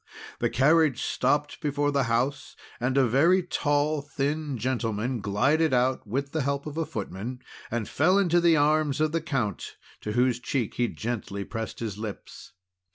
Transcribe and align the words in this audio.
The 0.39 0.49
carriage 0.49 1.03
stopped 1.03 1.61
before 1.61 1.91
the 1.91 2.05
house, 2.05 2.55
and 2.79 2.97
a 2.97 3.05
very 3.05 3.43
tall, 3.43 4.01
thin 4.01 4.57
gentleman 4.57 5.19
glided 5.21 5.75
out 5.75 6.07
with 6.07 6.31
the 6.31 6.41
help 6.41 6.65
of 6.65 6.75
a 6.75 6.87
footman, 6.87 7.43
and 7.69 7.87
fell 7.87 8.17
into 8.17 8.41
the 8.41 8.57
arms 8.57 8.99
of 8.99 9.11
the 9.11 9.21
Count, 9.21 9.77
to 9.99 10.13
whose 10.13 10.39
cheek 10.39 10.73
he 10.73 10.87
gently 10.87 11.43
pressed 11.43 11.81
his 11.81 11.99
lips. 11.99 12.53